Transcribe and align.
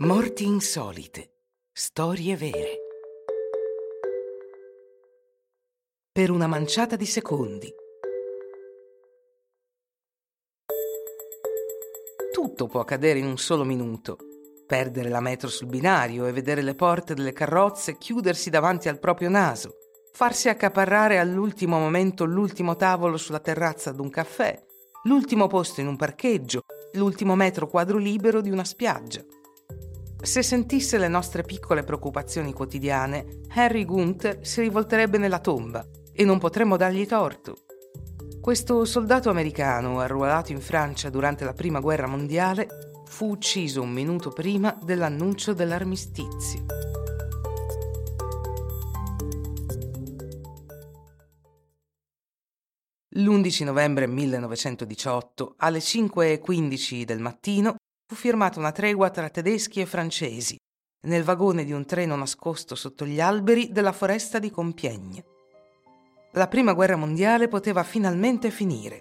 Morti 0.00 0.44
insolite. 0.44 1.32
Storie 1.72 2.36
vere. 2.36 2.76
Per 6.12 6.30
una 6.30 6.46
manciata 6.46 6.94
di 6.94 7.04
secondi. 7.04 7.68
Tutto 12.32 12.68
può 12.68 12.78
accadere 12.78 13.18
in 13.18 13.26
un 13.26 13.38
solo 13.38 13.64
minuto. 13.64 14.18
Perdere 14.68 15.08
la 15.08 15.18
metro 15.18 15.48
sul 15.48 15.66
binario 15.66 16.26
e 16.26 16.32
vedere 16.32 16.62
le 16.62 16.76
porte 16.76 17.14
delle 17.14 17.32
carrozze 17.32 17.98
chiudersi 17.98 18.50
davanti 18.50 18.88
al 18.88 19.00
proprio 19.00 19.28
naso. 19.28 19.78
Farsi 20.12 20.48
accaparrare 20.48 21.18
all'ultimo 21.18 21.76
momento 21.76 22.24
l'ultimo 22.24 22.76
tavolo 22.76 23.16
sulla 23.16 23.40
terrazza 23.40 23.90
d'un 23.90 24.10
caffè. 24.10 24.64
L'ultimo 25.02 25.48
posto 25.48 25.80
in 25.80 25.88
un 25.88 25.96
parcheggio. 25.96 26.62
L'ultimo 26.92 27.34
metro 27.34 27.66
quadro 27.66 27.98
libero 27.98 28.40
di 28.40 28.50
una 28.52 28.64
spiaggia. 28.64 29.24
Se 30.20 30.42
sentisse 30.42 30.98
le 30.98 31.08
nostre 31.08 31.42
piccole 31.42 31.84
preoccupazioni 31.84 32.52
quotidiane, 32.52 33.40
Harry 33.54 33.84
Gunther 33.84 34.40
si 34.42 34.60
rivolterebbe 34.60 35.16
nella 35.16 35.38
tomba 35.38 35.86
e 36.12 36.24
non 36.24 36.38
potremmo 36.38 36.76
dargli 36.76 37.06
torto. 37.06 37.58
Questo 38.40 38.84
soldato 38.84 39.30
americano, 39.30 40.00
arruolato 40.00 40.52
in 40.52 40.60
Francia 40.60 41.08
durante 41.08 41.44
la 41.44 41.52
Prima 41.52 41.80
Guerra 41.80 42.08
Mondiale, 42.08 42.66
fu 43.06 43.30
ucciso 43.30 43.80
un 43.80 43.90
minuto 43.90 44.30
prima 44.30 44.76
dell'annuncio 44.82 45.54
dell'armistizio. 45.54 46.64
L'11 53.10 53.64
novembre 53.64 54.06
1918, 54.06 55.54
alle 55.58 55.78
5.15 55.78 57.04
del 57.04 57.20
mattino, 57.20 57.76
fu 58.08 58.14
firmata 58.14 58.58
una 58.58 58.72
tregua 58.72 59.10
tra 59.10 59.28
tedeschi 59.28 59.82
e 59.82 59.86
francesi, 59.86 60.56
nel 61.08 61.24
vagone 61.24 61.64
di 61.64 61.72
un 61.72 61.84
treno 61.84 62.16
nascosto 62.16 62.74
sotto 62.74 63.04
gli 63.04 63.20
alberi 63.20 63.70
della 63.70 63.92
foresta 63.92 64.38
di 64.38 64.50
Compiègne. 64.50 65.24
La 66.32 66.48
prima 66.48 66.72
guerra 66.72 66.96
mondiale 66.96 67.48
poteva 67.48 67.82
finalmente 67.82 68.50
finire. 68.50 69.00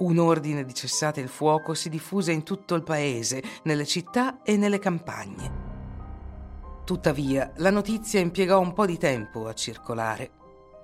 Un 0.00 0.18
ordine 0.18 0.62
di 0.66 0.74
cessate 0.74 1.20
il 1.20 1.28
fuoco 1.28 1.72
si 1.72 1.88
diffuse 1.88 2.32
in 2.32 2.42
tutto 2.42 2.74
il 2.74 2.82
paese, 2.82 3.42
nelle 3.62 3.86
città 3.86 4.42
e 4.42 4.58
nelle 4.58 4.78
campagne. 4.78 5.70
Tuttavia, 6.84 7.50
la 7.56 7.70
notizia 7.70 8.20
impiegò 8.20 8.60
un 8.60 8.74
po' 8.74 8.84
di 8.84 8.98
tempo 8.98 9.46
a 9.46 9.54
circolare. 9.54 10.32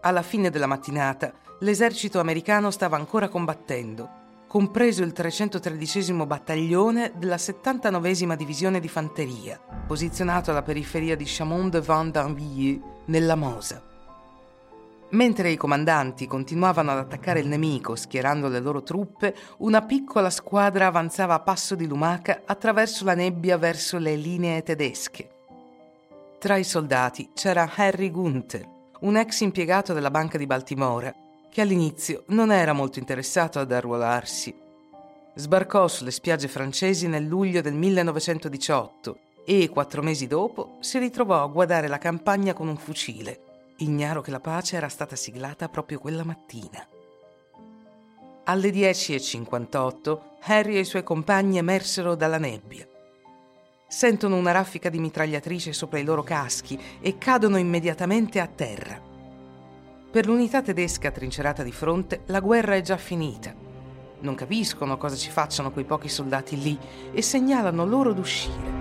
Alla 0.00 0.22
fine 0.22 0.48
della 0.48 0.66
mattinata, 0.66 1.34
l'esercito 1.60 2.20
americano 2.20 2.70
stava 2.70 2.96
ancora 2.96 3.28
combattendo 3.28 4.17
compreso 4.48 5.02
il 5.04 5.12
313 5.12 6.14
battaglione 6.24 7.12
della 7.16 7.36
79 7.36 8.34
divisione 8.34 8.80
di 8.80 8.88
fanteria, 8.88 9.60
posizionato 9.86 10.50
alla 10.50 10.62
periferia 10.62 11.14
di 11.14 11.24
Chamon-de-Vend'Anvilliers, 11.26 12.80
nella 13.04 13.34
Mosa. 13.36 13.82
Mentre 15.10 15.50
i 15.50 15.56
comandanti 15.56 16.26
continuavano 16.26 16.90
ad 16.90 16.98
attaccare 16.98 17.40
il 17.40 17.48
nemico 17.48 17.94
schierando 17.94 18.48
le 18.48 18.60
loro 18.60 18.82
truppe, 18.82 19.34
una 19.58 19.82
piccola 19.82 20.30
squadra 20.30 20.86
avanzava 20.86 21.34
a 21.34 21.40
passo 21.40 21.74
di 21.74 21.86
lumaca 21.86 22.42
attraverso 22.44 23.04
la 23.04 23.14
nebbia 23.14 23.58
verso 23.58 23.98
le 23.98 24.16
linee 24.16 24.62
tedesche. 24.62 25.30
Tra 26.38 26.56
i 26.56 26.64
soldati 26.64 27.30
c'era 27.34 27.70
Harry 27.76 28.10
Gunther, 28.10 28.66
un 29.00 29.16
ex 29.16 29.40
impiegato 29.40 29.92
della 29.92 30.10
Banca 30.10 30.38
di 30.38 30.46
Baltimora, 30.46 31.12
che 31.50 31.60
all'inizio 31.60 32.24
non 32.28 32.52
era 32.52 32.72
molto 32.72 32.98
interessato 32.98 33.58
ad 33.58 33.72
arruolarsi. 33.72 34.54
Sbarcò 35.34 35.86
sulle 35.88 36.10
spiagge 36.10 36.48
francesi 36.48 37.06
nel 37.06 37.24
luglio 37.24 37.60
del 37.60 37.74
1918 37.74 39.18
e, 39.44 39.68
quattro 39.68 40.02
mesi 40.02 40.26
dopo, 40.26 40.76
si 40.80 40.98
ritrovò 40.98 41.42
a 41.42 41.46
guardare 41.46 41.88
la 41.88 41.98
campagna 41.98 42.52
con 42.52 42.68
un 42.68 42.76
fucile, 42.76 43.40
ignaro 43.78 44.20
che 44.20 44.30
la 44.30 44.40
pace 44.40 44.76
era 44.76 44.88
stata 44.88 45.16
siglata 45.16 45.68
proprio 45.68 45.98
quella 45.98 46.24
mattina. 46.24 46.86
Alle 48.44 48.70
10.58 48.70 50.20
Harry 50.42 50.76
e 50.76 50.80
i 50.80 50.84
suoi 50.84 51.02
compagni 51.02 51.58
emersero 51.58 52.14
dalla 52.14 52.38
nebbia. 52.38 52.86
Sentono 53.86 54.36
una 54.36 54.52
raffica 54.52 54.88
di 54.88 54.98
mitragliatrice 54.98 55.72
sopra 55.72 55.98
i 55.98 56.04
loro 56.04 56.22
caschi 56.22 56.78
e 57.00 57.18
cadono 57.18 57.56
immediatamente 57.56 58.40
a 58.40 58.46
terra. 58.46 59.00
Per 60.18 60.26
l'unità 60.26 60.62
tedesca 60.62 61.12
trincerata 61.12 61.62
di 61.62 61.70
fronte, 61.70 62.22
la 62.26 62.40
guerra 62.40 62.74
è 62.74 62.80
già 62.80 62.96
finita. 62.96 63.54
Non 64.22 64.34
capiscono 64.34 64.96
cosa 64.96 65.14
ci 65.14 65.30
facciano 65.30 65.70
quei 65.70 65.84
pochi 65.84 66.08
soldati 66.08 66.60
lì 66.60 66.76
e 67.12 67.22
segnalano 67.22 67.86
loro 67.86 68.12
d'uscire. 68.12 68.72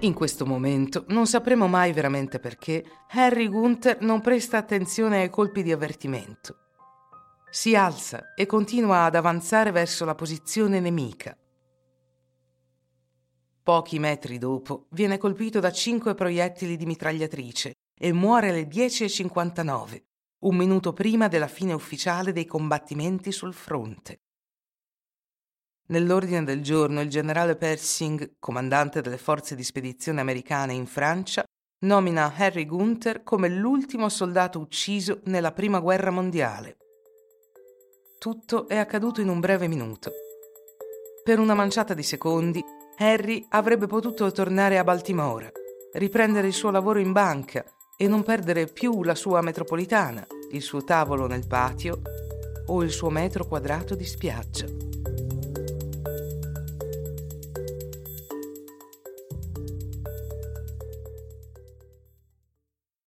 In 0.00 0.14
questo 0.14 0.44
momento 0.46 1.04
non 1.10 1.28
sapremo 1.28 1.68
mai 1.68 1.92
veramente 1.92 2.40
perché 2.40 2.84
Harry 3.10 3.46
Gunther 3.46 4.00
non 4.00 4.20
presta 4.20 4.56
attenzione 4.56 5.20
ai 5.20 5.30
colpi 5.30 5.62
di 5.62 5.70
avvertimento. 5.70 6.56
Si 7.50 7.76
alza 7.76 8.34
e 8.34 8.46
continua 8.46 9.04
ad 9.04 9.14
avanzare 9.14 9.70
verso 9.70 10.04
la 10.04 10.16
posizione 10.16 10.80
nemica. 10.80 11.38
Pochi 13.62 14.00
metri 14.00 14.38
dopo 14.38 14.86
viene 14.90 15.18
colpito 15.18 15.60
da 15.60 15.70
cinque 15.70 16.16
proiettili 16.16 16.76
di 16.76 16.86
mitragliatrice 16.86 17.74
e 18.02 18.14
muore 18.14 18.48
alle 18.48 18.66
10.59, 18.66 20.02
un 20.44 20.56
minuto 20.56 20.94
prima 20.94 21.28
della 21.28 21.48
fine 21.48 21.74
ufficiale 21.74 22.32
dei 22.32 22.46
combattimenti 22.46 23.30
sul 23.30 23.52
fronte. 23.52 24.22
Nell'ordine 25.88 26.42
del 26.44 26.62
giorno 26.62 27.02
il 27.02 27.10
generale 27.10 27.56
Persing, 27.56 28.36
comandante 28.38 29.02
delle 29.02 29.18
forze 29.18 29.54
di 29.54 29.62
spedizione 29.62 30.22
americane 30.22 30.72
in 30.72 30.86
Francia, 30.86 31.44
nomina 31.80 32.32
Harry 32.34 32.64
Gunther 32.64 33.22
come 33.22 33.50
l'ultimo 33.50 34.08
soldato 34.08 34.58
ucciso 34.58 35.20
nella 35.24 35.52
Prima 35.52 35.78
Guerra 35.78 36.10
Mondiale. 36.10 36.78
Tutto 38.18 38.66
è 38.66 38.78
accaduto 38.78 39.20
in 39.20 39.28
un 39.28 39.40
breve 39.40 39.68
minuto. 39.68 40.10
Per 41.22 41.38
una 41.38 41.54
manciata 41.54 41.92
di 41.92 42.02
secondi, 42.02 42.64
Harry 42.96 43.44
avrebbe 43.50 43.86
potuto 43.86 44.30
tornare 44.32 44.78
a 44.78 44.84
Baltimora, 44.84 45.50
riprendere 45.92 46.46
il 46.46 46.54
suo 46.54 46.70
lavoro 46.70 46.98
in 46.98 47.12
banca 47.12 47.62
e 48.02 48.08
non 48.08 48.22
perdere 48.22 48.64
più 48.64 49.02
la 49.02 49.14
sua 49.14 49.42
metropolitana, 49.42 50.26
il 50.52 50.62
suo 50.62 50.82
tavolo 50.82 51.26
nel 51.26 51.46
patio 51.46 52.00
o 52.68 52.82
il 52.82 52.90
suo 52.90 53.10
metro 53.10 53.46
quadrato 53.46 53.94
di 53.94 54.06
spiaggia. 54.06 54.89